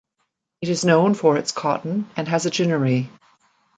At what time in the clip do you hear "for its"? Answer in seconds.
1.13-1.51